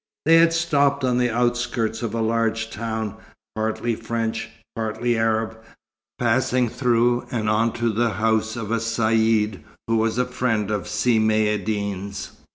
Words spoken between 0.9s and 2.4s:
on the outskirts of a